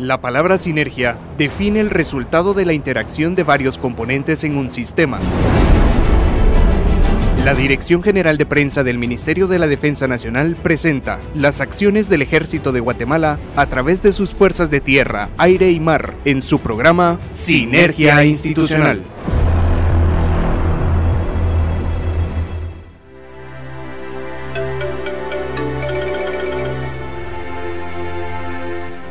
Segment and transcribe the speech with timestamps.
[0.00, 5.18] La palabra sinergia define el resultado de la interacción de varios componentes en un sistema.
[7.44, 12.22] La Dirección General de Prensa del Ministerio de la Defensa Nacional presenta las acciones del
[12.22, 16.60] Ejército de Guatemala a través de sus fuerzas de tierra, aire y mar en su
[16.60, 19.02] programa Sinergia Institucional.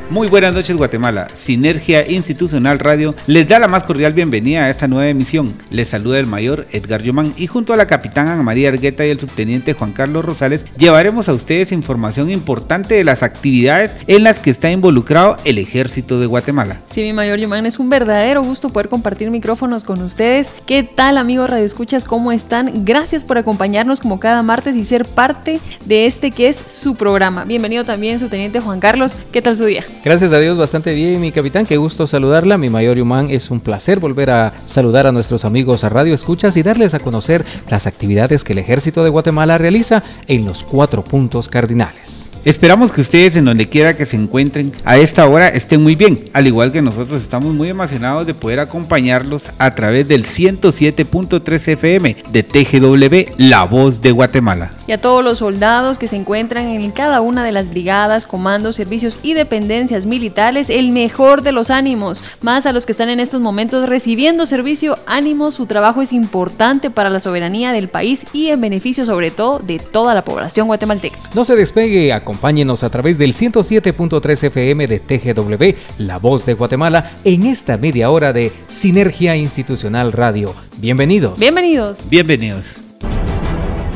[0.09, 1.27] Muy buenas noches Guatemala.
[1.37, 5.53] Sinergia Institucional Radio les da la más cordial bienvenida a esta nueva emisión.
[5.69, 9.11] Les saluda el mayor Edgar Yomán y junto a la capitana Ana María Argueta y
[9.11, 14.39] el subteniente Juan Carlos Rosales llevaremos a ustedes información importante de las actividades en las
[14.39, 16.79] que está involucrado el ejército de Guatemala.
[16.87, 20.55] Sí, mi mayor Yomán, es un verdadero gusto poder compartir micrófonos con ustedes.
[20.65, 22.03] ¿Qué tal amigos Radio Escuchas?
[22.03, 22.83] ¿Cómo están?
[22.83, 27.45] Gracias por acompañarnos como cada martes y ser parte de este que es su programa.
[27.45, 29.15] Bienvenido también subteniente Juan Carlos.
[29.31, 29.85] ¿Qué tal su día?
[30.03, 31.65] Gracias a Dios, bastante bien, mi capitán.
[31.65, 32.57] Qué gusto saludarla.
[32.57, 36.55] Mi mayor humán, es un placer volver a saludar a nuestros amigos a Radio Escuchas
[36.55, 41.03] y darles a conocer las actividades que el Ejército de Guatemala realiza en los cuatro
[41.03, 42.31] puntos cardinales.
[42.45, 46.29] Esperamos que ustedes en donde quiera que se encuentren a esta hora estén muy bien,
[46.31, 52.15] al igual que nosotros estamos muy emocionados de poder acompañarlos a través del 107.3 FM
[52.31, 54.78] de TGW, La Voz de Guatemala.
[54.89, 58.75] Y a todos los soldados que se encuentran en cada una de las brigadas, comandos,
[58.75, 63.19] servicios y dependencias militares, el mejor de los ánimos, más a los que están en
[63.19, 68.47] estos momentos recibiendo servicio, ánimos, su trabajo es importante para la soberanía del país y
[68.47, 71.19] en beneficio sobre todo de toda la población guatemalteca.
[71.35, 77.11] No se despegue Acompáñenos a través del 107.3 FM de TGW, La Voz de Guatemala,
[77.23, 80.55] en esta media hora de Sinergia Institucional Radio.
[80.77, 81.37] Bienvenidos.
[81.37, 82.09] Bienvenidos.
[82.09, 82.88] Bienvenidos.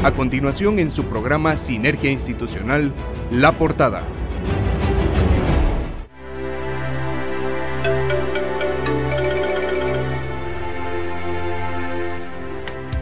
[0.04, 2.92] A continuación en su programa Sinergia Institucional,
[3.32, 4.04] La Portada.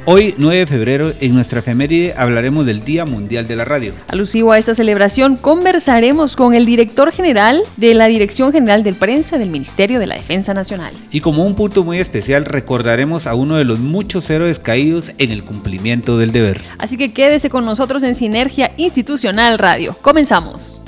[0.06, 3.94] Hoy, 9 de febrero, en nuestra efeméride hablaremos del Día Mundial de la Radio.
[4.08, 9.38] Alusivo a esta celebración, conversaremos con el director general de la Dirección General de Prensa
[9.38, 10.92] del Ministerio de la Defensa Nacional.
[11.12, 15.30] Y como un punto muy especial, recordaremos a uno de los muchos héroes caídos en
[15.30, 16.62] el cumplimiento del deber.
[16.80, 19.96] Así que quédese con nosotros en Sinergia Institucional Radio.
[20.02, 20.82] Comenzamos.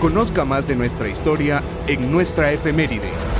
[0.00, 3.37] Conozca más de nuestra historia en nuestra efeméride.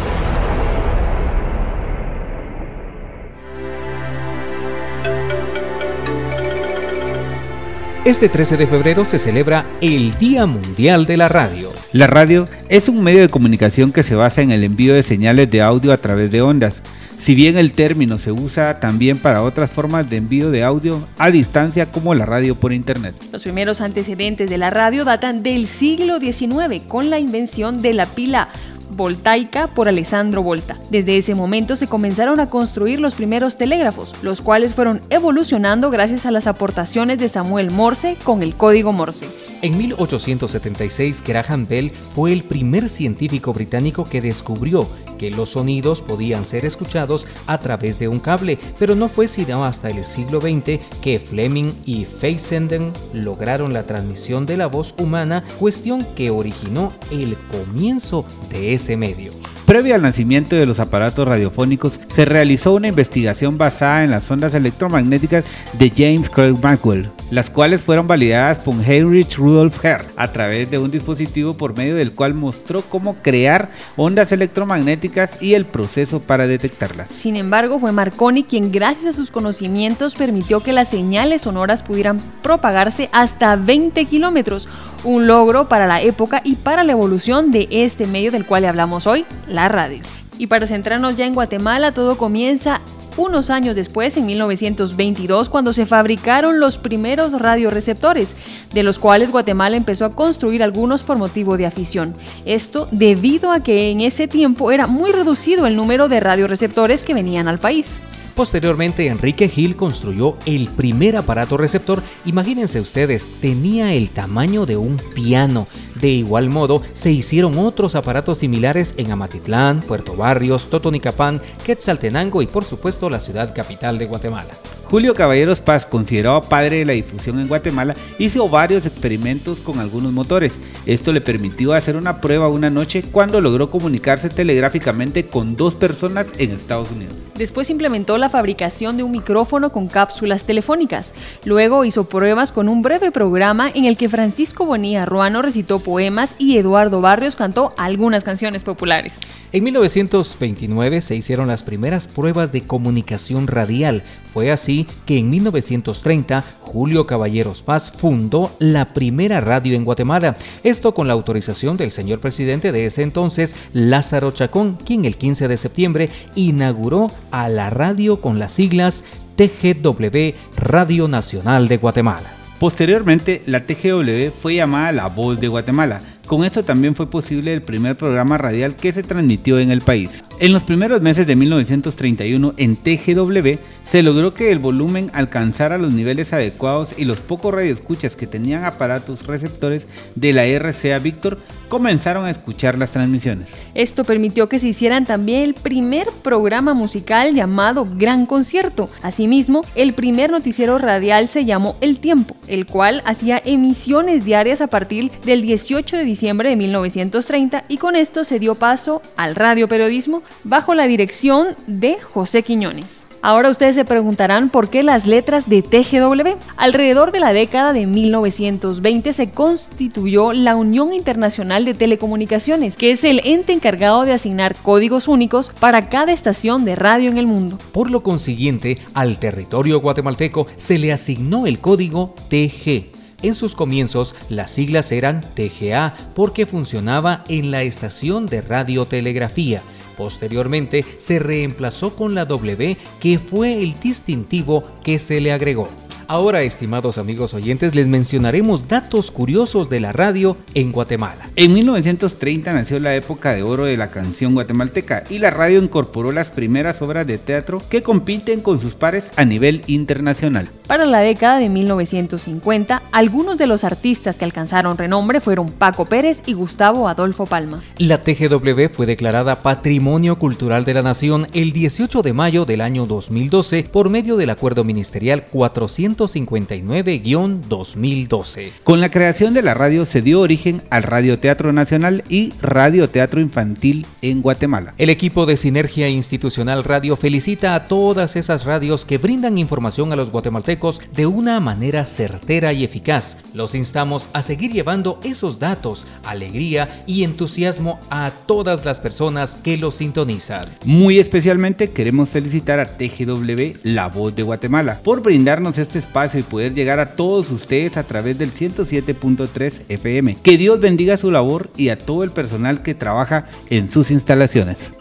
[8.09, 11.71] Este 13 de febrero se celebra el Día Mundial de la Radio.
[11.93, 15.51] La radio es un medio de comunicación que se basa en el envío de señales
[15.51, 16.81] de audio a través de ondas.
[17.19, 21.31] Si bien el término se usa también para otras formas de envío de audio a
[21.31, 23.15] distancia como la radio por internet.
[23.31, 28.07] Los primeros antecedentes de la radio datan del siglo XIX con la invención de la
[28.07, 28.49] pila
[28.91, 30.79] voltaica por Alessandro Volta.
[30.91, 36.27] Desde ese momento se comenzaron a construir los primeros telégrafos, los cuales fueron evolucionando gracias
[36.27, 39.27] a las aportaciones de Samuel Morse con el código Morse.
[39.63, 44.89] En 1876, Graham Bell fue el primer científico británico que descubrió
[45.19, 49.65] que los sonidos podían ser escuchados a través de un cable, pero no fue sino
[49.65, 55.45] hasta el siglo XX que Fleming y Fessenden lograron la transmisión de la voz humana,
[55.59, 59.33] cuestión que originó el comienzo de ese medio.
[59.69, 64.55] Previo al nacimiento de los aparatos radiofónicos, se realizó una investigación basada en las ondas
[64.55, 70.71] electromagnéticas de James Clerk Maxwell, las cuales fueron validadas por Heinrich Rudolf Hertz a través
[70.71, 75.08] de un dispositivo por medio del cual mostró cómo crear ondas electromagnéticas
[75.41, 77.09] y el proceso para detectarlas.
[77.11, 82.21] Sin embargo, fue Marconi quien gracias a sus conocimientos permitió que las señales sonoras pudieran
[82.43, 84.69] propagarse hasta 20 kilómetros,
[85.05, 88.69] un logro para la época y para la evolución de este medio del cual le
[88.69, 90.03] hablamos hoy, la radio.
[90.39, 92.81] Y para centrarnos ya en Guatemala, todo comienza
[93.19, 98.37] unos años después, en 1922, cuando se fabricaron los primeros radioreceptores,
[98.73, 102.15] de los cuales Guatemala empezó a construir algunos por motivo de afición.
[102.47, 107.15] Esto debido a que en ese tiempo era muy reducido el número de radioreceptores que
[107.15, 107.99] venían al país.
[108.39, 112.05] Posteriormente, Enrique Gil construyó el primer aparato receptor.
[112.25, 115.67] Imagínense ustedes, tenía el tamaño de un piano.
[116.01, 122.47] De igual modo, se hicieron otros aparatos similares en Amatitlán, Puerto Barrios, Totonicapán, Quetzaltenango y
[122.47, 124.55] por supuesto la ciudad capital de Guatemala.
[124.91, 130.15] Julio Caballeros Paz, considerado padre de la difusión en Guatemala, hizo varios experimentos con algunos
[130.15, 130.53] motores.
[130.87, 136.29] Esto le permitió hacer una prueba una noche cuando logró comunicarse telegráficamente con dos personas
[136.39, 137.29] en Estados Unidos.
[137.35, 141.13] Después implementó la fabricación de un micrófono con cápsulas telefónicas.
[141.45, 146.35] Luego hizo pruebas con un breve programa en el que Francisco Bonilla Ruano recitó poemas
[146.39, 149.21] y Eduardo Barrios cantó algunas canciones populares.
[149.53, 154.03] En 1929 se hicieron las primeras pruebas de comunicación radial.
[154.33, 160.37] Fue así que en 1930 Julio Caballeros Paz fundó la primera radio en Guatemala.
[160.63, 165.49] Esto con la autorización del señor presidente de ese entonces, Lázaro Chacón, quien el 15
[165.49, 169.05] de septiembre inauguró a la radio con las siglas
[169.37, 172.33] TGW Radio Nacional de Guatemala.
[172.59, 177.63] Posteriormente, la TGW fue llamada La Voz de Guatemala con esto también fue posible el
[177.63, 180.25] primer programa radial que se transmitió en el país.
[180.41, 185.93] En los primeros meses de 1931 en TGW se logró que el volumen alcanzara los
[185.93, 191.39] niveles adecuados y los pocos radioescuchas que tenían aparatos receptores de la RCA Victor
[191.69, 193.49] comenzaron a escuchar las transmisiones.
[193.75, 198.89] Esto permitió que se hicieran también el primer programa musical llamado Gran Concierto.
[199.03, 204.69] Asimismo, el primer noticiero radial se llamó El Tiempo, el cual hacía emisiones diarias a
[204.69, 210.23] partir del 18 de diciembre de 1930 y con esto se dio paso al radioperiodismo
[210.45, 213.09] bajo la dirección de José Quiñones.
[213.21, 216.37] Ahora ustedes se preguntarán por qué las letras de TGW.
[216.57, 223.03] Alrededor de la década de 1920 se constituyó la Unión Internacional de Telecomunicaciones, que es
[223.03, 227.59] el ente encargado de asignar códigos únicos para cada estación de radio en el mundo.
[227.73, 232.93] Por lo consiguiente, al territorio guatemalteco se le asignó el código TG.
[233.23, 239.61] En sus comienzos, las siglas eran TGA porque funcionaba en la estación de radiotelegrafía
[239.99, 245.69] Posteriormente se reemplazó con la W, que fue el distintivo que se le agregó.
[246.11, 251.29] Ahora, estimados amigos oyentes, les mencionaremos datos curiosos de la radio en Guatemala.
[251.37, 256.11] En 1930 nació la época de oro de la canción guatemalteca y la radio incorporó
[256.11, 260.49] las primeras obras de teatro que compiten con sus pares a nivel internacional.
[260.67, 266.23] Para la década de 1950, algunos de los artistas que alcanzaron renombre fueron Paco Pérez
[266.25, 267.61] y Gustavo Adolfo Palma.
[267.77, 272.87] La TGW fue declarada Patrimonio Cultural de la Nación el 18 de mayo del año
[272.87, 278.53] 2012 por medio del Acuerdo Ministerial 400 159-2012.
[278.65, 283.87] Con la creación de la radio se dio origen al Radioteatro Nacional y Radioteatro Infantil
[284.03, 284.75] en Guatemala.
[284.79, 289.97] El equipo de Sinergia Institucional Radio felicita a todas esas radios que brindan información a
[289.97, 293.19] los guatemaltecos de una manera certera y eficaz.
[293.35, 299.57] Los instamos a seguir llevando esos datos, alegría y entusiasmo a todas las personas que
[299.57, 300.45] los sintonizan.
[300.65, 306.23] Muy especialmente queremos felicitar a TGW La Voz de Guatemala por brindarnos este espacio y
[306.23, 310.17] poder llegar a todos ustedes a través del 107.3 FM.
[310.23, 314.73] Que Dios bendiga su labor y a todo el personal que trabaja en sus instalaciones.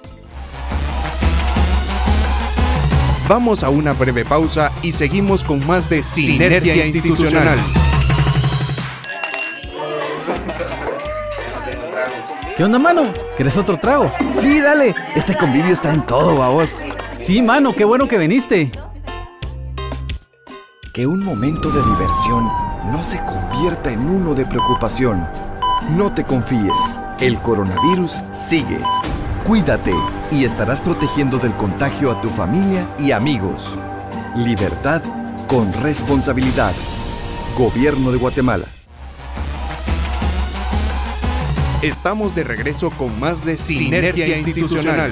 [3.27, 7.57] Vamos a una breve pausa y seguimos con más de Sinergia, Institucional.
[12.56, 13.12] ¿Qué onda, mano?
[13.36, 14.12] ¿Quieres otro trago?
[14.39, 14.94] Sí, dale.
[15.15, 16.69] Este convivio está en todo, vos.
[17.24, 18.71] Sí, mano, qué bueno que viniste
[20.97, 22.45] que un momento de diversión
[22.91, 25.27] no se convierta en uno de preocupación.
[25.95, 28.79] No te confíes, el coronavirus sigue.
[29.45, 29.94] Cuídate
[30.31, 33.75] y estarás protegiendo del contagio a tu familia y amigos.
[34.38, 35.03] Libertad
[35.45, 36.73] con responsabilidad.
[37.55, 38.65] Gobierno de Guatemala.
[41.83, 45.11] Estamos de regreso con más de Sinergia, Institucional.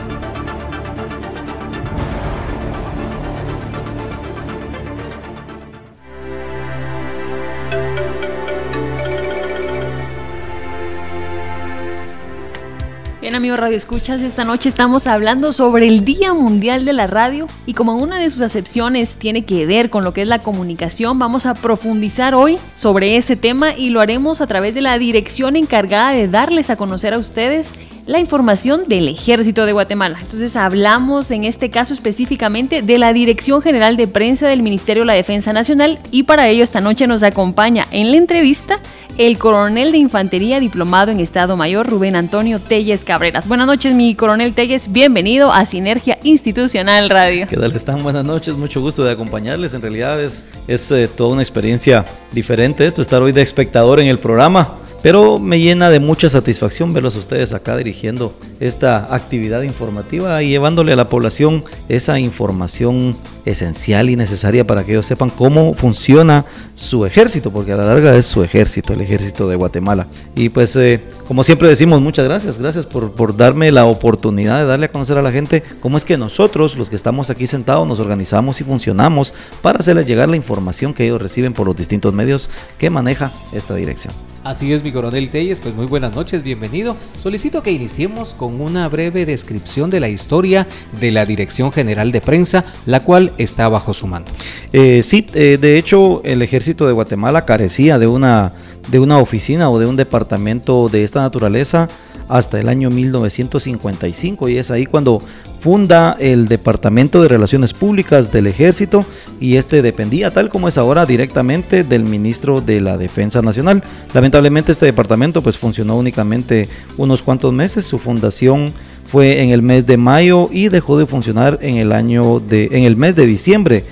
[13.31, 17.47] Bien amigos Radio Escuchas, esta noche estamos hablando sobre el Día Mundial de la Radio
[17.65, 21.17] y como una de sus acepciones tiene que ver con lo que es la comunicación,
[21.17, 25.55] vamos a profundizar hoy sobre ese tema y lo haremos a través de la dirección
[25.55, 27.73] encargada de darles a conocer a ustedes
[28.05, 30.17] la información del Ejército de Guatemala.
[30.21, 35.07] Entonces hablamos en este caso específicamente de la Dirección General de Prensa del Ministerio de
[35.07, 38.79] la Defensa Nacional y para ello esta noche nos acompaña en la entrevista
[39.17, 43.47] el coronel de Infantería diplomado en Estado Mayor Rubén Antonio Telles Cabreras.
[43.47, 47.45] Buenas noches mi coronel Telles, bienvenido a Sinergia Institucional Radio.
[47.47, 48.01] ¿Qué tal están?
[48.01, 49.73] Buenas noches, mucho gusto de acompañarles.
[49.73, 54.07] En realidad es, es eh, toda una experiencia diferente esto, estar hoy de espectador en
[54.07, 54.80] el programa.
[55.01, 60.93] Pero me llena de mucha satisfacción verlos ustedes acá dirigiendo esta actividad informativa y llevándole
[60.93, 63.15] a la población esa información
[63.45, 68.15] esencial y necesaria para que ellos sepan cómo funciona su ejército, porque a la larga
[68.15, 70.05] es su ejército, el ejército de Guatemala.
[70.35, 74.65] Y pues, eh, como siempre decimos, muchas gracias, gracias por, por darme la oportunidad de
[74.65, 77.87] darle a conocer a la gente cómo es que nosotros, los que estamos aquí sentados,
[77.87, 82.13] nos organizamos y funcionamos para hacerles llegar la información que ellos reciben por los distintos
[82.13, 84.30] medios que maneja esta dirección.
[84.43, 86.97] Así es, mi coronel Telles, pues muy buenas noches, bienvenido.
[87.19, 90.65] Solicito que iniciemos con una breve descripción de la historia
[90.99, 94.31] de la Dirección General de Prensa, la cual está bajo su mando.
[94.73, 98.53] Eh, sí, eh, de hecho, el ejército de Guatemala carecía de una,
[98.89, 101.87] de una oficina o de un departamento de esta naturaleza
[102.31, 105.21] hasta el año 1955 y es ahí cuando
[105.59, 109.05] funda el Departamento de Relaciones Públicas del Ejército
[109.39, 113.83] y este dependía, tal como es ahora, directamente del ministro de la Defensa Nacional.
[114.13, 118.73] Lamentablemente este departamento pues funcionó únicamente unos cuantos meses, su fundación
[119.05, 122.85] fue en el mes de mayo y dejó de funcionar en el año de en
[122.85, 123.83] el mes de diciembre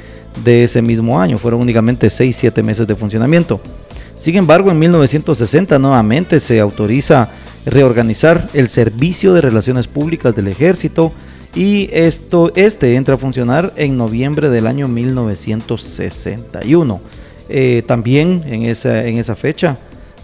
[0.46, 3.60] de ese mismo año, fueron únicamente 6-7 meses de funcionamiento.
[4.18, 7.30] Sin embargo, en 1960 nuevamente se autoriza
[7.66, 11.12] reorganizar el Servicio de Relaciones Públicas del Ejército
[11.56, 17.02] y esto, este entra a funcionar en noviembre del año 1961.
[17.50, 19.78] Eh, también en esa, en esa fecha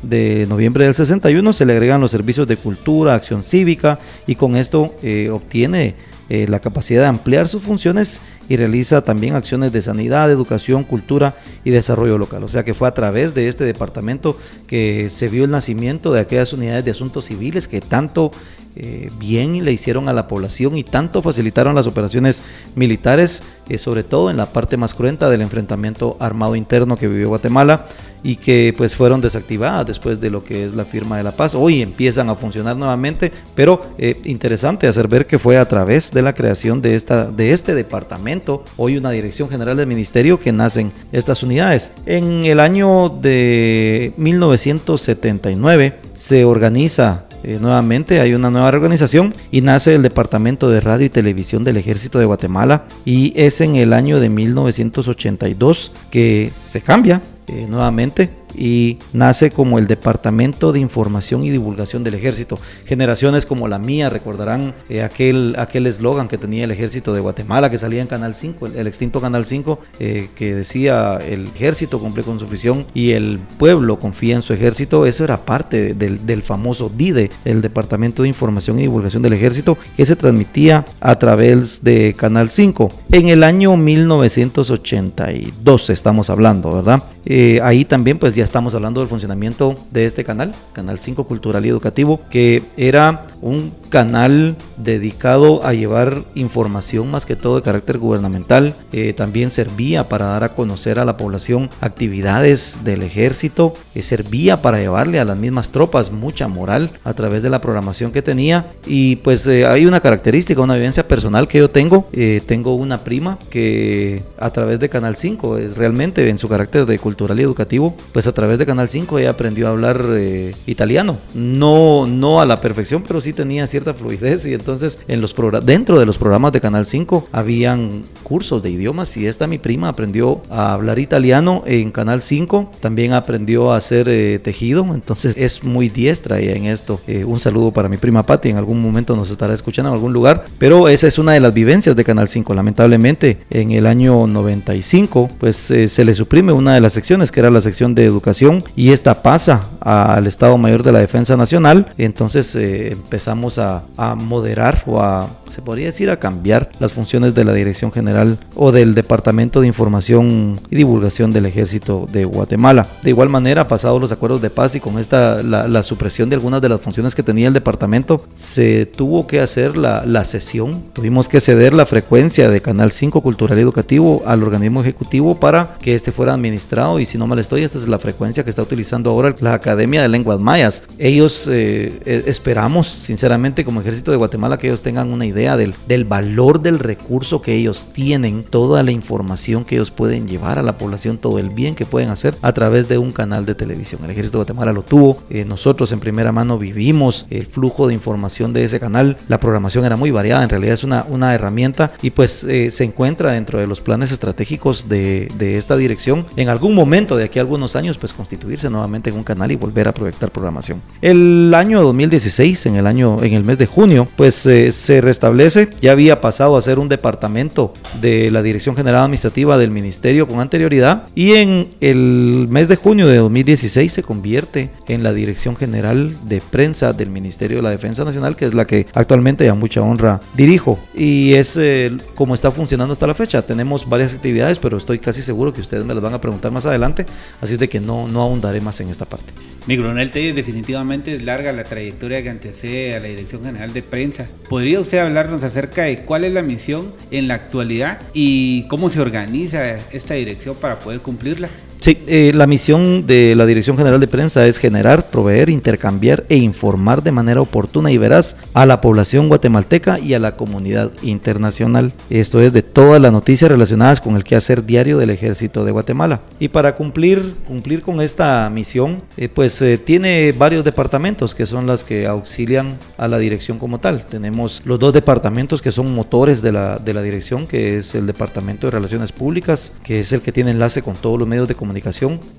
[0.04, 4.56] de noviembre del 61 se le agregan los servicios de cultura, acción cívica y con
[4.56, 5.96] esto eh, obtiene
[6.30, 11.36] eh, la capacidad de ampliar sus funciones y realiza también acciones de sanidad, educación, cultura
[11.64, 12.44] y desarrollo local.
[12.44, 16.22] O sea que fue a través de este departamento que se vio el nacimiento de
[16.22, 18.32] aquellas unidades de asuntos civiles que tanto
[18.76, 22.42] eh, bien le hicieron a la población y tanto facilitaron las operaciones
[22.76, 27.30] militares, eh, sobre todo en la parte más cruenta del enfrentamiento armado interno que vivió
[27.30, 27.86] Guatemala
[28.22, 31.56] y que pues fueron desactivadas después de lo que es la firma de la paz.
[31.56, 36.24] Hoy empiezan a funcionar nuevamente, pero eh, interesante hacer ver que fue a través de
[36.24, 40.92] la creación de, esta, de este departamento, hoy una dirección general del ministerio, que nacen
[41.12, 41.92] estas unidades.
[42.06, 49.94] En el año de 1979 se organiza eh, nuevamente hay una nueva organización y nace
[49.94, 54.20] el Departamento de Radio y Televisión del Ejército de Guatemala y es en el año
[54.20, 61.50] de 1982 que se cambia eh, nuevamente y nace como el Departamento de Información y
[61.50, 62.60] Divulgación del Ejército.
[62.86, 67.78] Generaciones como la mía recordarán eh, aquel eslogan que tenía el Ejército de Guatemala que
[67.78, 72.40] salía en Canal 5, el, extinto Canal 5, eh, que decía el ejército cumple con
[72.40, 75.06] su visión y el pueblo confía en su ejército.
[75.06, 79.78] Eso era parte del, del famoso DIDE, el Departamento de Información y Divulgación del Ejército,
[79.96, 82.92] que se transmitía a través de Canal 5.
[83.12, 87.04] En el año 1982 estamos hablando, ¿verdad?
[87.26, 91.66] Eh, ahí también pues ya estamos hablando del funcionamiento de este canal, Canal 5 Cultural
[91.66, 97.98] y Educativo, que era un canal dedicado a llevar información más que todo de carácter
[97.98, 98.76] gubernamental.
[98.92, 104.62] Eh, también servía para dar a conocer a la población actividades del ejército, eh, servía
[104.62, 108.68] para llevarle a las mismas tropas mucha moral a través de la programación que tenía.
[108.86, 112.08] Y pues hay una característica, una vivencia personal que yo tengo.
[112.46, 117.00] tengo una prima que a través de Canal 5, es realmente en su carácter de
[117.00, 120.54] cultura, cultural y educativo, pues a través de Canal 5 ella aprendió a hablar eh,
[120.68, 121.18] italiano.
[121.34, 126.00] No, no a la perfección, pero sí tenía cierta fluidez y entonces en los dentro
[126.00, 130.42] de los programas de Canal 5 habían cursos de idiomas y esta mi prima aprendió
[130.50, 135.90] a hablar italiano en Canal 5, también aprendió a hacer eh, tejido, entonces es muy
[135.90, 137.00] diestra ella en esto.
[137.08, 140.14] Eh, un saludo para mi prima Patti, en algún momento nos estará escuchando en algún
[140.14, 142.54] lugar, pero esa es una de las vivencias de Canal 5.
[142.54, 146.96] Lamentablemente en el año 95 pues se le suprime una de las
[147.32, 151.38] que era la sección de educación, y esta pasa al Estado Mayor de la Defensa
[151.38, 151.90] Nacional.
[151.98, 157.36] Entonces eh, empezamos a, a, alterar o a, se podría decir, a cambiar las funciones
[157.36, 162.88] de la Dirección General o del Departamento de Información y Divulgación del Ejército de Guatemala.
[163.04, 166.62] De igual manera, pasados los acuerdos de paz y con esta la, supresión de algunas
[166.62, 170.84] de las funciones que tenía el departamento, se tuvo que hacer la, la sesión.
[170.94, 175.78] Tuvimos que ceder la frecuencia de Canal 5 Cultural y Educativo al organismo ejecutivo para
[175.80, 178.62] que este fuera administrado y si no mal estoy, esta es la frecuencia que está
[178.62, 180.84] utilizando ahora la Academia de Lenguas Mayas.
[180.98, 185.74] Ellos eh, eh, esperamos, sinceramente, como Ejército de Guatemala, que ellos tengan una idea del,
[185.88, 190.64] del valor del recurso que ellos tienen, toda la información que ellos pueden llevar a
[190.64, 194.04] la población, todo el bien que pueden hacer a través de un canal de televisión.
[194.04, 197.94] El Ejército de Guatemala lo tuvo, eh, nosotros en primera mano vivimos el flujo de
[197.94, 201.92] información de ese canal, la programación era muy variada, en realidad es una, una herramienta
[202.02, 202.32] y pues
[202.70, 207.26] se encuentra dentro de los planes estratégicos de, de esta dirección en algún momento de
[207.26, 210.82] aquí a algunos años pues constituirse nuevamente en un canal y volver a proyectar programación.
[211.02, 215.70] El año 2016, en el año en el mes de junio, pues eh, se restablece,
[215.82, 220.40] ya había pasado a ser un departamento de la Dirección General Administrativa del Ministerio con
[220.40, 226.16] anterioridad y en el mes de junio de 2016 se convierte en la Dirección General
[226.28, 229.82] de Prensa del Ministerio de la Defensa Nacional, que es la que actualmente a mucha
[229.82, 233.42] honra dirijo y es eh, como está funcionando hasta la fecha.
[233.42, 236.66] Tenemos varias actividades, pero estoy casi seguro que ustedes me las van a preguntar más
[236.66, 237.06] adelante,
[237.42, 239.34] así de que no, no ahondaré más en esta parte.
[239.68, 244.28] Mi coronel definitivamente es larga la trayectoria que antecede a la Dirección General de Prensa.
[244.50, 249.00] ¿Podría usted hablarnos acerca de cuál es la misión en la actualidad y cómo se
[249.00, 251.50] organiza esta dirección para poder cumplirla?
[251.80, 256.36] Sí, eh, la misión de la Dirección General de Prensa es generar, proveer, intercambiar e
[256.36, 261.92] informar de manera oportuna y veraz a la población guatemalteca y a la comunidad internacional.
[262.10, 266.22] Esto es de todas las noticias relacionadas con el quehacer diario del Ejército de Guatemala.
[266.40, 271.68] Y para cumplir, cumplir con esta misión, eh, pues eh, tiene varios departamentos que son
[271.68, 274.08] las que auxilian a la dirección como tal.
[274.08, 278.08] Tenemos los dos departamentos que son motores de la, de la dirección, que es el
[278.08, 281.54] Departamento de Relaciones Públicas, que es el que tiene enlace con todos los medios de
[281.54, 281.65] comunicación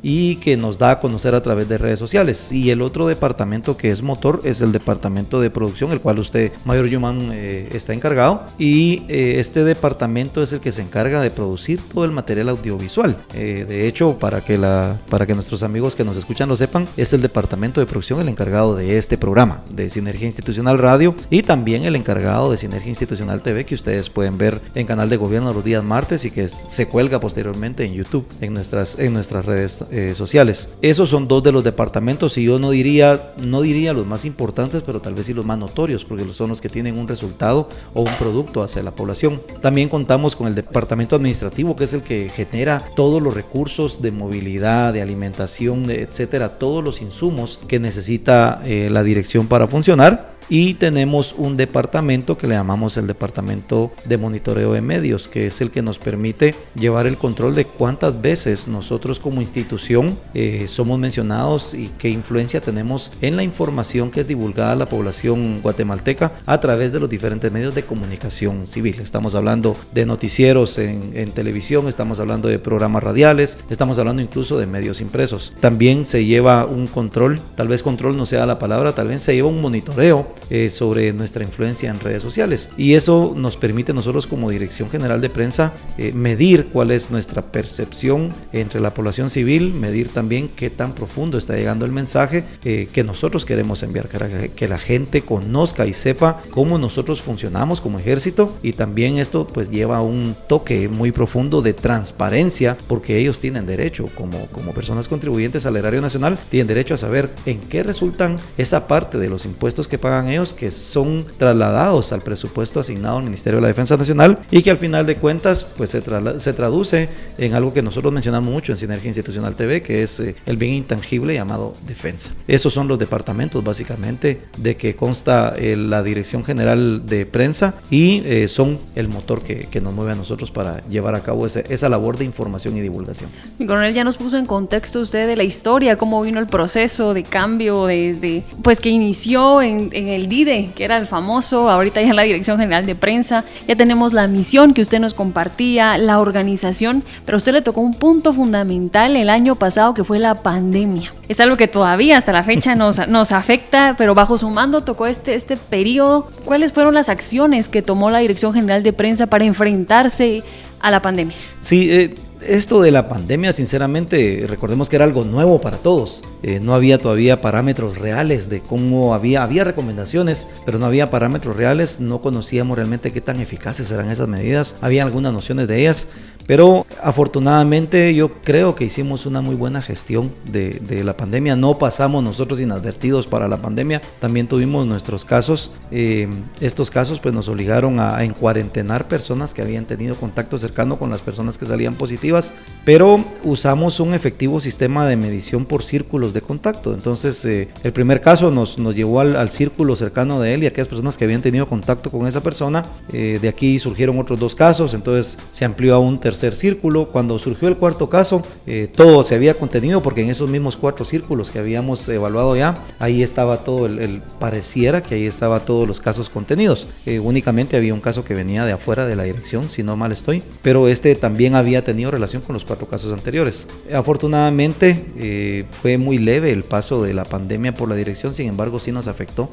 [0.02, 2.52] y que nos da a conocer a través de redes sociales.
[2.52, 6.52] Y el otro departamento que es motor es el departamento de producción, el cual usted,
[6.64, 8.45] Mayor Yuman, eh, está encargado.
[8.59, 13.16] Y eh, este departamento es el que se encarga de producir todo el material audiovisual.
[13.35, 16.87] Eh, de hecho, para que, la, para que nuestros amigos que nos escuchan lo sepan,
[16.97, 21.42] es el departamento de producción el encargado de este programa, de Sinergia Institucional Radio, y
[21.42, 25.52] también el encargado de Sinergia Institucional TV, que ustedes pueden ver en Canal de Gobierno
[25.52, 29.78] los días martes y que se cuelga posteriormente en YouTube, en nuestras, en nuestras redes
[29.90, 30.68] eh, sociales.
[30.82, 34.82] Esos son dos de los departamentos y yo no diría, no diría los más importantes,
[34.87, 38.02] pero tal vez sí los más notorios, porque son los que tienen un resultado o
[38.02, 39.40] un producto hacia la población.
[39.61, 44.12] También contamos con el departamento administrativo, que es el que genera todos los recursos de
[44.12, 50.75] movilidad, de alimentación, etcétera, todos los insumos que necesita eh, la dirección para funcionar y
[50.75, 55.71] tenemos un departamento que le llamamos el departamento de monitoreo de medios, que es el
[55.71, 61.75] que nos permite llevar el control de cuántas veces nosotros como institución eh, somos mencionados
[61.75, 66.61] y qué influencia tenemos en la información que es divulgada a la población guatemalteca a
[66.61, 69.00] través de los diferentes medios de comunicación civil.
[69.00, 74.59] Estamos hablando de noticieros en, en televisión, estamos hablando de programas radiales, estamos hablando incluso
[74.59, 75.52] de medios impresos.
[75.61, 79.35] También se lleva un control, tal vez control no sea la palabra, tal vez se
[79.35, 82.70] lleva un monitoreo eh, sobre nuestra influencia en redes sociales.
[82.76, 87.42] Y eso nos permite nosotros como Dirección General de Prensa eh, medir cuál es nuestra
[87.42, 92.88] percepción entre la población civil, medir también qué tan profundo está llegando el mensaje eh,
[92.92, 94.08] que nosotros queremos enviar,
[94.54, 99.70] que la gente conozca y sepa cómo nosotros funcionamos como ejército y también esto pues
[99.70, 105.66] lleva un toque muy profundo de transparencia porque ellos tienen derecho como, como personas contribuyentes
[105.66, 109.88] al erario nacional, tienen derecho a saber en qué resultan esa parte de los impuestos
[109.88, 114.39] que pagan ellos que son trasladados al presupuesto asignado al Ministerio de la Defensa Nacional
[114.50, 116.02] y que al final de cuentas pues se,
[116.39, 117.08] se traduce
[117.39, 120.73] en algo que nosotros mencionamos mucho en Sinergia Institucional TV, que es eh, el bien
[120.73, 122.32] intangible llamado defensa.
[122.47, 128.23] Esos son los departamentos básicamente de que consta eh, la Dirección General de Prensa y
[128.25, 131.65] eh, son el motor que, que, nos mueve a nosotros para llevar a cabo ese,
[131.69, 133.30] esa labor de información y divulgación.
[133.58, 137.15] Mi coronel ya nos puso en contexto usted de la historia, cómo vino el proceso
[137.15, 142.02] de cambio desde pues que inició en, en el DIDE, que era el famoso, ahorita
[142.02, 146.19] ya la Dirección General de Prensa, ya tenemos la misión que usted nos compartía, la
[146.19, 150.35] organización, pero a usted le tocó un punto fundamental el año pasado que fue la
[150.43, 151.13] pandemia.
[151.29, 155.07] Es algo que todavía hasta la fecha nos, nos afecta, pero bajo su mando tocó
[155.07, 156.29] este, este periodo.
[156.45, 160.43] ¿Cuáles fueron las acciones que tomó la Dirección General de Prensa para enfrentarse
[160.81, 161.37] a la pandemia?
[161.61, 162.15] Sí, eh,
[162.47, 166.23] esto de la pandemia, sinceramente, recordemos que era algo nuevo para todos.
[166.42, 171.56] Eh, no había todavía parámetros reales de cómo había, había recomendaciones, pero no había parámetros
[171.56, 176.08] reales, no conocíamos realmente qué tan eficaces eran esas medidas, había algunas nociones de ellas,
[176.46, 181.56] pero afortunadamente yo creo que hicimos una muy buena gestión de, la pandemia.
[181.56, 184.00] No pasamos nosotros inadvertidos para la pandemia.
[184.20, 185.72] También tuvimos nuestros casos.
[185.90, 186.28] Eh,
[186.60, 191.10] estos casos pues nos obligaron a, en cuarentenar personas que habían tenido contacto cercano con
[191.10, 192.52] las personas que salían positivas.
[192.84, 195.82] Pero usamos un efectivo sistema de medición por
[196.26, 196.95] círculos de contacto.
[196.95, 200.89] Entonces eh, el primer caso nos, nos llevó al, círculo cercano de él y aquellas
[200.89, 202.84] personas que habían tenido contacto con esa persona.
[203.12, 204.95] Eh, de aquí surgieron otros dos casos.
[204.95, 207.06] Entonces se amplió a un tercer círculo.
[207.06, 211.04] Cuando surgió el cuarto caso, eh, todo se había contenido porque en esos mismos cuatro
[211.04, 216.00] círculos que habíamos evaluado ya, ahí estaba todo el, pareciera que ahí estaba todos los
[216.00, 216.89] casos contenidos.
[217.06, 220.12] Eh, únicamente había un caso que venía de afuera de la dirección, si no mal
[220.12, 223.69] estoy, pero este también había tenido relación con los cuatro casos anteriores.
[223.93, 228.79] Afortunadamente eh, fue muy leve el paso de la pandemia por la dirección, sin embargo
[228.79, 229.50] sí nos afectó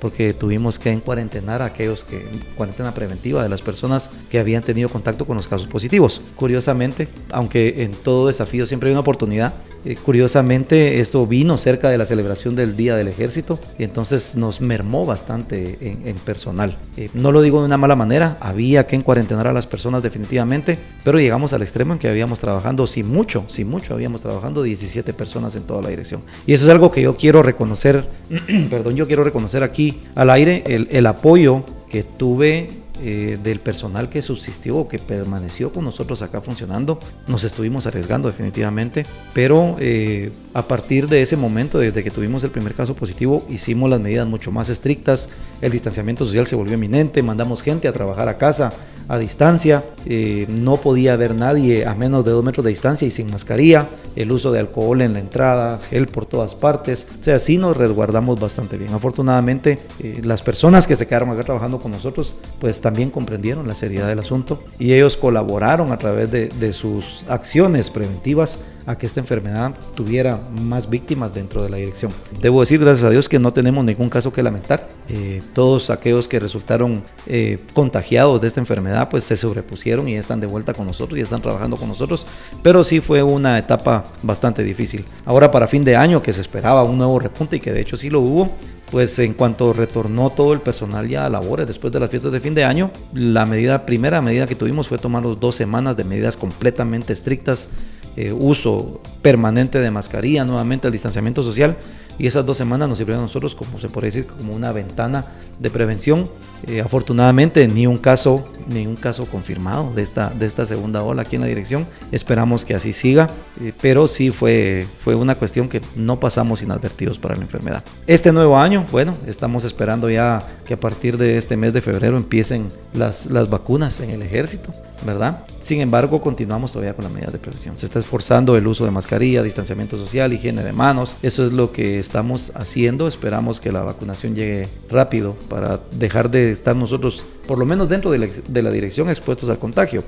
[0.00, 2.22] porque tuvimos que cuarentenar a aquellos que,
[2.56, 6.20] cuarentena preventiva de las personas que habían tenido contacto con los casos positivos.
[6.36, 9.54] Curiosamente, aunque en todo desafío siempre hay una oportunidad,
[9.84, 14.60] eh, curiosamente esto vino cerca de la celebración del Día del Ejército y entonces nos
[14.60, 16.76] mermó bastante en, personal.
[16.96, 20.76] Eh, no lo digo de una mala manera, había que cuarentenar a las personas definitivamente,
[21.04, 25.12] pero llegamos al extremo en que habíamos trabajando, sin mucho, sin mucho, habíamos trabajando 17
[25.12, 26.20] personas en toda la dirección.
[26.46, 28.08] Y eso es algo que yo quiero reconocer,
[28.70, 32.70] perdón, yo quiero reconocer aquí al aire el, apoyo que tuve
[33.02, 36.98] eh, del personal que subsistió, que permaneció con nosotros acá funcionando.
[37.26, 42.50] Nos estuvimos arriesgando definitivamente, pero eh, a partir de ese momento, desde que tuvimos el
[42.50, 45.28] primer caso positivo, hicimos las medidas mucho más estrictas,
[45.60, 48.72] el distanciamiento social se volvió eminente, mandamos gente a trabajar a casa
[49.08, 53.10] a distancia, eh, no podía haber nadie a menos de dos metros de distancia y
[53.10, 57.38] sin mascarilla, el uso de alcohol en la entrada, gel por todas partes, o sea,
[57.38, 58.92] sí nos resguardamos bastante bien.
[58.94, 63.74] Afortunadamente, eh, las personas que se quedaron acá trabajando con nosotros, pues también comprendieron la
[63.74, 69.06] seriedad del asunto y ellos colaboraron a través de, de sus acciones preventivas a que
[69.06, 72.12] esta enfermedad tuviera más víctimas dentro de la dirección.
[72.40, 74.88] Debo decir, gracias a Dios, que no tenemos ningún caso que lamentar.
[75.08, 80.40] Eh, todos aquellos que resultaron eh, contagiados de esta enfermedad, pues se sobrepusieron y están
[80.40, 82.26] de vuelta con nosotros y están trabajando con nosotros,
[82.62, 85.04] pero sí fue una etapa bastante difícil.
[85.24, 87.96] Ahora para fin de año, que se esperaba un nuevo repunte y que de hecho
[87.96, 88.50] sí lo hubo,
[88.90, 92.40] pues en cuanto retornó todo el personal ya a labores después de las fiestas de
[92.40, 96.36] fin de año, la medida, primera medida que tuvimos fue tomar dos semanas de medidas
[96.36, 97.68] completamente estrictas
[98.16, 101.76] eh, uso permanente de mascarilla, nuevamente el distanciamiento social.
[102.18, 105.26] Y esas dos semanas nos sirvieron a nosotros, como se puede decir, como una ventana
[105.58, 106.30] de prevención.
[106.66, 111.22] Eh, afortunadamente, ni un caso, ni un caso confirmado de esta, de esta segunda ola
[111.22, 111.86] aquí en la dirección.
[112.12, 113.28] Esperamos que así siga,
[113.60, 117.84] eh, pero sí fue, fue una cuestión que no pasamos inadvertidos para la enfermedad.
[118.06, 122.16] Este nuevo año, bueno, estamos esperando ya que a partir de este mes de febrero
[122.16, 124.72] empiecen las, las vacunas en el ejército.
[125.04, 125.44] ¿Verdad?
[125.60, 127.76] Sin embargo, continuamos todavía con la medida de prevención.
[127.76, 131.16] Se está esforzando el uso de mascarilla, distanciamiento social, higiene de manos.
[131.22, 133.08] Eso es lo que estamos haciendo.
[133.08, 138.10] Esperamos que la vacunación llegue rápido para dejar de estar nosotros, por lo menos dentro
[138.10, 140.04] de la, de la dirección, expuestos al contagio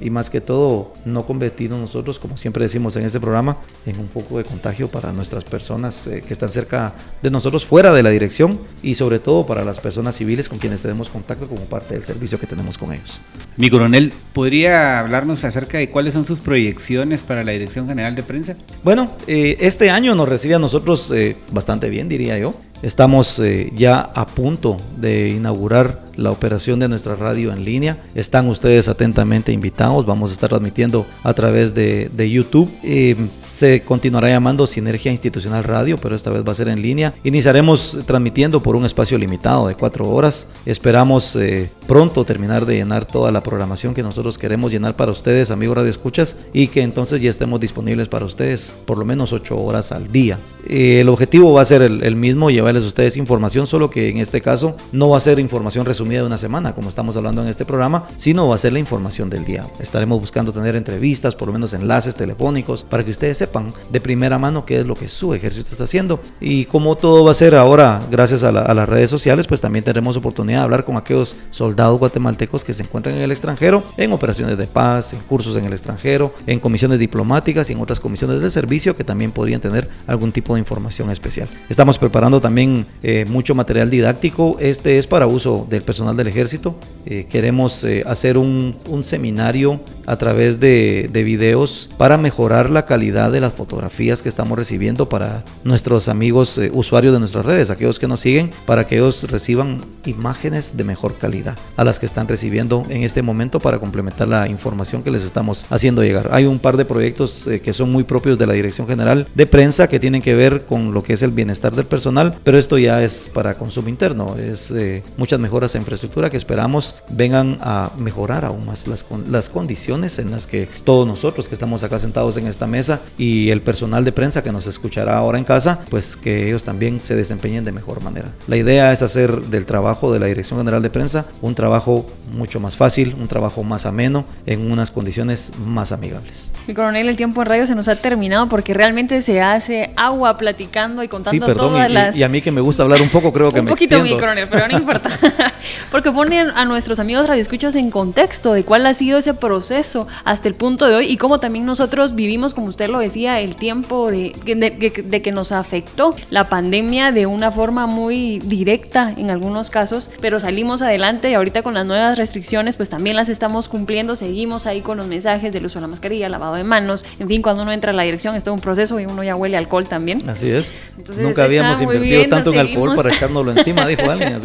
[0.00, 4.08] y más que todo no convertirnos nosotros, como siempre decimos en este programa, en un
[4.08, 8.10] foco de contagio para nuestras personas eh, que están cerca de nosotros, fuera de la
[8.10, 12.02] dirección y sobre todo para las personas civiles con quienes tenemos contacto como parte del
[12.02, 13.20] servicio que tenemos con ellos.
[13.56, 18.22] Mi coronel, ¿podría hablarnos acerca de cuáles son sus proyecciones para la Dirección General de
[18.22, 18.56] Prensa?
[18.82, 22.54] Bueno, eh, este año nos recibe a nosotros eh, bastante bien, diría yo.
[22.82, 23.42] Estamos
[23.74, 27.98] ya a punto de inaugurar la operación de nuestra radio en línea.
[28.14, 30.06] Están ustedes atentamente invitados.
[30.06, 32.70] Vamos a estar transmitiendo a través de, YouTube.
[32.84, 37.14] Eh, se continuará llamando Sinergia Institucional Radio, pero esta vez va a ser en línea.
[37.24, 40.48] Iniciaremos transmitiendo por un espacio limitado de cuatro horas.
[40.66, 45.50] Esperamos eh, pronto terminar de llenar toda la programación que nosotros queremos llenar para ustedes,
[45.50, 49.58] amigos Radio Escuchas, y que entonces ya estemos disponibles para ustedes por lo menos ocho
[49.58, 50.38] horas al día.
[50.68, 54.18] el objetivo va a ser el, el mismo, llevar a ustedes información, solo que en
[54.18, 57.48] este caso no va a ser información resumida de una semana, como estamos hablando en
[57.48, 59.66] este programa, sino va a ser la información del día.
[59.78, 64.38] Estaremos buscando tener entrevistas, por lo menos enlaces telefónicos, para que ustedes sepan de primera
[64.38, 66.20] mano qué es lo que su ejército está haciendo.
[66.40, 70.16] Y como todo va a ser ahora, gracias a, las redes sociales, pues también tendremos
[70.16, 74.56] oportunidad de hablar con aquellos soldados guatemaltecos que se encuentran en el extranjero, en operaciones
[74.56, 78.50] de paz, en cursos en el extranjero, en comisiones diplomáticas y en otras comisiones de
[78.50, 81.48] servicio que también podrían tener algún tipo de información especial.
[81.68, 84.56] Estamos preparando también eh, mucho material didáctico.
[84.60, 86.78] Este es para uso del personal del ejército.
[87.04, 92.86] Eh, queremos eh, hacer un, un, seminario a través de, de, videos para mejorar la
[92.86, 97.70] calidad de las fotografías que estamos recibiendo para nuestros amigos eh, usuarios de nuestras redes,
[97.70, 102.06] aquellos que nos siguen, para que ellos reciban imágenes de mejor calidad a las que
[102.06, 106.28] están recibiendo en este momento para complementar la información que les estamos haciendo llegar.
[106.30, 109.88] Hay un par de proyectos que son muy propios de la Dirección General de Prensa
[109.88, 113.02] que tienen que ver con lo que es el bienestar del personal, pero esto ya
[113.02, 114.72] es para consumo interno, es
[115.16, 120.30] muchas mejoras en infraestructura que esperamos vengan a mejorar aún más las, las condiciones en
[120.30, 124.12] las que todos nosotros que estamos acá sentados en esta mesa y el personal de
[124.12, 128.02] prensa que nos escuchará ahora en casa, pues que ellos también se desempeñen de mejor
[128.02, 128.28] manera.
[128.46, 132.60] La idea es hacer del trabajo de la Dirección General de Prensa un trabajo mucho
[132.60, 136.52] más fácil, un trabajo más ameno, en unas condiciones más amigables.
[136.66, 140.36] Mi coronel, el tiempo en radio se nos ha terminado porque realmente se hace agua
[140.36, 142.16] platicando y contando sí, perdón, todas y, las...
[142.16, 144.16] y a mí que me gusta hablar un poco, creo que un me poquito, mi
[144.18, 145.10] coronel, pero no importa.
[145.90, 150.48] porque ponen a nuestros amigos radioescuchas en contexto de cuál ha sido ese proceso hasta
[150.48, 154.10] el punto de hoy y cómo también nosotros vivimos, como usted lo decía, el tiempo
[154.10, 160.10] de, de, que nos afectó la pandemia de una forma muy directa en algunos casos,
[160.20, 164.66] pero salimos adelante y ahorita con las nuevas restricciones pues también las estamos cumpliendo, seguimos
[164.66, 167.62] ahí con los mensajes del uso de la mascarilla, lavado de manos, en fin, cuando
[167.62, 170.28] uno entra a la dirección es todo un proceso y uno ya huele alcohol también.
[170.28, 170.74] Así es.
[171.18, 174.40] Nunca habíamos invertido tanto en alcohol para echárnoslo encima, dijo alguien.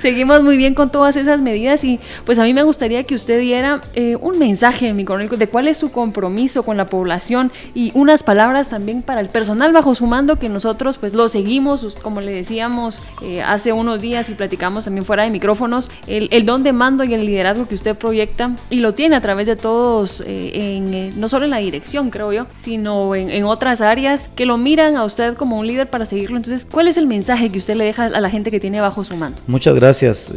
[0.00, 3.40] Seguimos muy bien con todas esas medidas y pues a mí me gustaría que usted
[3.40, 7.92] diera eh, un mensaje, mi coronel, de cuál es su compromiso con la población y
[7.94, 12.20] unas palabras también para el personal bajo su mando que nosotros pues lo seguimos, como
[12.20, 16.72] le decíamos eh, hace unos días y platicamos también fuera de micrófonos, el, don de
[16.72, 20.76] mando y el liderazgo que usted proyecta y lo tiene a través de todos, eh,
[20.76, 24.56] en, no solo en la dirección creo yo, sino en, en otras áreas que lo
[24.56, 26.36] miran a usted como un líder para seguirlo.
[26.36, 29.04] Entonces, ¿cuál es el mensaje que usted le deja a la gente que tiene bajo
[29.04, 29.40] su mando?
[29.46, 30.32] Muchas gracias,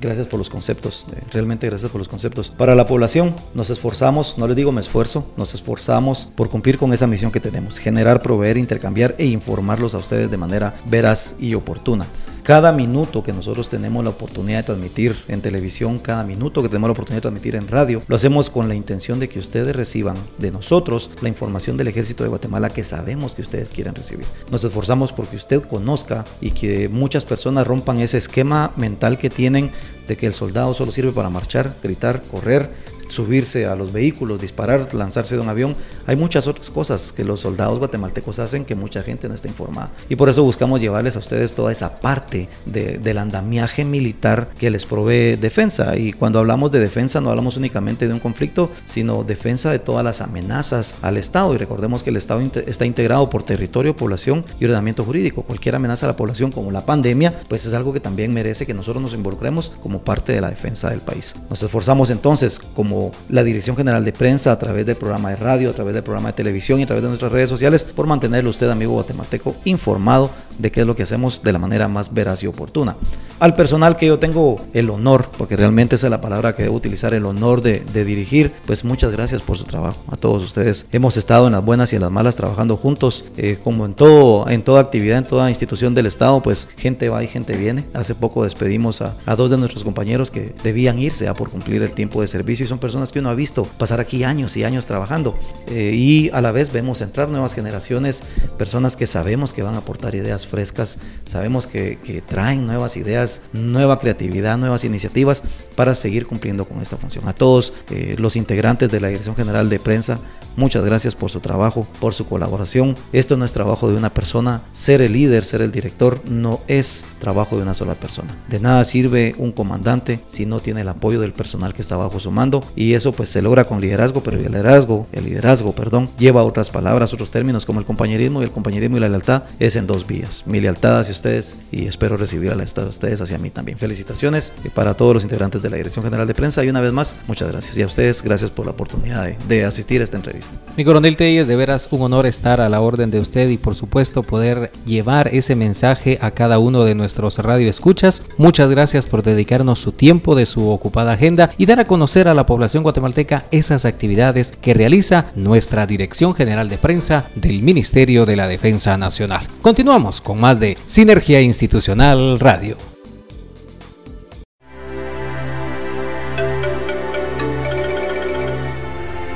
[0.00, 2.50] gracias por los conceptos, eh, realmente gracias por los conceptos.
[2.50, 6.92] Para la población nos esforzamos, no les digo me esfuerzo, nos esforzamos por cumplir con
[6.92, 11.54] esa misión que tenemos, generar, proveer, intercambiar e informarlos a ustedes de manera veraz y
[11.54, 12.06] oportuna.
[12.42, 16.88] Cada minuto que nosotros tenemos la oportunidad de transmitir en televisión, cada minuto que tenemos
[16.88, 20.16] la oportunidad de transmitir en radio, lo hacemos con la intención de que ustedes reciban
[20.38, 24.26] de nosotros la información del ejército de Guatemala que sabemos que ustedes quieren recibir.
[24.50, 29.70] Nos esforzamos porque usted conozca y que muchas personas rompan ese esquema mental que tienen
[30.08, 32.72] de que el soldado solo sirve para marchar, gritar, correr,
[33.12, 35.76] subirse a los vehículos, disparar, lanzarse de un avión.
[36.06, 39.90] Hay muchas otras cosas que los soldados guatemaltecos hacen que mucha gente no está informada.
[40.08, 44.86] Y por eso buscamos llevarles a ustedes toda esa parte del andamiaje militar que les
[44.86, 45.96] provee defensa.
[45.96, 50.04] Y cuando hablamos de defensa no hablamos únicamente de un conflicto, sino defensa de todas
[50.04, 51.54] las amenazas al Estado.
[51.54, 55.42] Y recordemos que el Estado está integrado por territorio, población y ordenamiento jurídico.
[55.42, 58.74] Cualquier amenaza a la población como la pandemia, pues es algo que también merece que
[58.74, 61.34] nosotros nos involucremos como parte de la defensa del país.
[61.50, 65.70] Nos esforzamos entonces como la Dirección General de Prensa, a través del programa de radio,
[65.70, 68.50] a través del programa de televisión y a través de nuestras redes sociales, por mantenerlo
[68.50, 72.42] usted, amigo guatemalteco, informado de qué es lo que hacemos de la manera más veraz
[72.42, 72.96] y oportuna.
[73.38, 76.76] Al personal que yo tengo el honor, porque realmente esa es la palabra que debo
[76.76, 79.98] utilizar, el honor de, dirigir, pues muchas gracias por su trabajo.
[80.08, 83.58] A todos ustedes hemos estado en las buenas y en las malas trabajando juntos, eh,
[83.62, 87.28] como en todo, en toda actividad, en toda institución del Estado, pues gente va y
[87.28, 87.84] gente viene.
[87.94, 91.94] Hace poco despedimos a, dos de nuestros compañeros que debían irse a por cumplir el
[91.94, 94.86] tiempo de servicio y son personas que uno ha visto pasar aquí años y años
[94.86, 95.34] trabajando.
[95.66, 98.22] Eh, y a la vez vemos entrar nuevas generaciones,
[98.56, 103.98] personas que sabemos que van a aportar ideas frescas, sabemos que, traen nuevas ideas, nueva
[103.98, 105.42] creatividad, nuevas iniciativas
[105.74, 107.26] para seguir cumpliendo con esta función.
[107.28, 110.18] A todos eh, los integrantes de la Dirección General de Prensa,
[110.56, 112.94] muchas gracias por su trabajo, por su colaboración.
[113.12, 117.04] Esto no es trabajo de una persona, ser el líder, ser el director, no es
[117.18, 118.36] trabajo de una sola persona.
[118.48, 122.20] De nada sirve un comandante si no tiene el apoyo del personal que está bajo
[122.20, 126.08] su mando y eso pues se logra con liderazgo, pero el liderazgo, el liderazgo, perdón,
[126.18, 129.76] lleva otras palabras, otros términos como el compañerismo y el compañerismo y la lealtad es
[129.76, 133.38] en dos vías mi lealtad hacia ustedes y espero recibir la lealtad de ustedes hacia
[133.38, 133.78] mí también.
[133.78, 137.14] Felicitaciones para todos los integrantes de la Dirección General de Prensa y una vez más,
[137.26, 137.76] muchas gracias.
[137.76, 140.56] Y a ustedes, gracias por la oportunidad de, asistir a esta entrevista.
[140.76, 143.74] Mi coronel Telles, de veras un honor estar a la orden de usted y por
[143.74, 148.22] supuesto poder llevar ese mensaje a cada uno de nuestros radioescuchas.
[148.38, 152.34] Muchas gracias por dedicarnos su tiempo de su ocupada agenda y dar a conocer a
[152.34, 158.36] la población guatemalteca esas actividades que realiza nuestra Dirección General de Prensa del Ministerio de
[158.36, 159.46] la Defensa Nacional.
[159.60, 162.91] Continuamos con más de Sinergia Institucional Radio.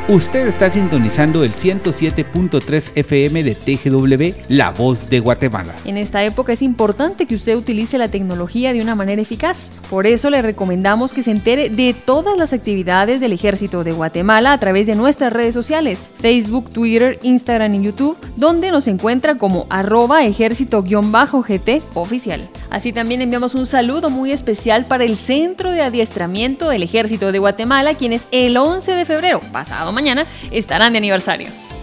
[0.09, 5.75] Usted está sintonizando el 107.3 FM de TGW, La Voz de Guatemala.
[5.85, 9.73] En esta época es importante que usted utilice la tecnología de una manera eficaz.
[9.91, 14.53] Por eso le recomendamos que se entere de todas las actividades del Ejército de Guatemala
[14.53, 19.67] a través de nuestras redes sociales, Facebook, Twitter, Instagram y YouTube, donde nos encuentra como
[19.71, 22.49] arroba ejército-gt oficial.
[22.71, 27.41] Así también enviamos un saludo muy especial para el Centro de Adiestramiento del Ejército de
[27.41, 31.75] Guatemala, quienes el 11 de febrero, pasado mañana estarán de aniversarios.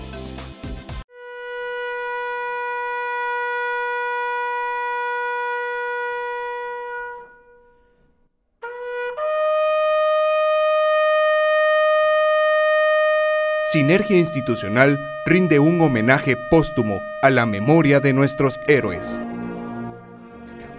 [13.74, 19.20] Sinergia Institucional rinde un homenaje póstumo a la memoria de nuestros héroes.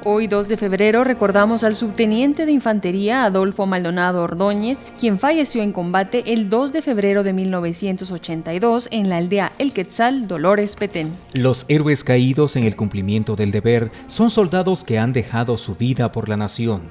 [0.07, 5.73] Hoy 2 de febrero recordamos al subteniente de infantería Adolfo Maldonado Ordóñez, quien falleció en
[5.73, 11.15] combate el 2 de febrero de 1982 en la aldea El Quetzal, Dolores Petén.
[11.33, 16.13] Los héroes caídos en el cumplimiento del deber son soldados que han dejado su vida
[16.13, 16.83] por la nación,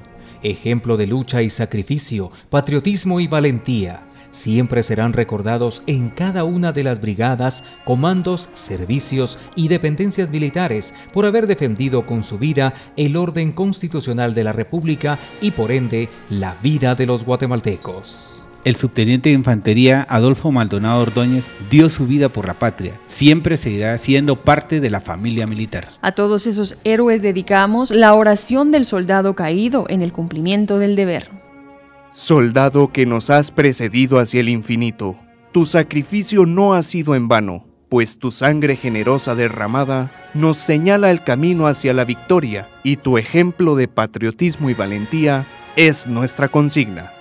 [0.42, 4.02] ejemplo de lucha y sacrificio, patriotismo y valentía
[4.34, 11.26] siempre serán recordados en cada una de las brigadas, comandos, servicios y dependencias militares por
[11.26, 16.58] haber defendido con su vida el orden constitucional de la República y por ende la
[16.62, 18.46] vida de los guatemaltecos.
[18.64, 22.94] El subteniente de infantería Adolfo Maldonado Ordóñez dio su vida por la patria.
[23.08, 25.90] Siempre seguirá siendo parte de la familia militar.
[26.02, 31.43] A todos esos héroes dedicamos la oración del soldado caído en el cumplimiento del deber.
[32.14, 35.18] Soldado que nos has precedido hacia el infinito,
[35.52, 41.24] tu sacrificio no ha sido en vano, pues tu sangre generosa derramada nos señala el
[41.24, 47.12] camino hacia la victoria y tu ejemplo de patriotismo y valentía es nuestra consigna.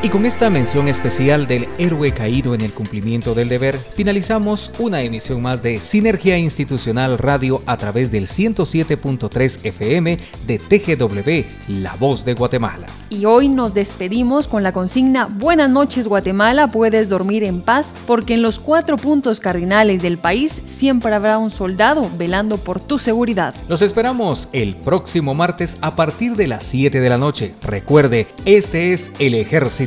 [0.00, 5.02] Y con esta mención especial del héroe caído en el cumplimiento del deber, finalizamos una
[5.02, 12.24] emisión más de Sinergia Institucional Radio a través del 107.3 FM de TGW, La Voz
[12.24, 12.86] de Guatemala.
[13.10, 18.34] Y hoy nos despedimos con la consigna Buenas noches Guatemala, puedes dormir en paz, porque
[18.34, 23.52] en los cuatro puntos cardinales del país siempre habrá un soldado velando por tu seguridad.
[23.66, 27.52] Los esperamos el próximo martes a partir de las 7 de la noche.
[27.62, 29.34] Recuerde, este es el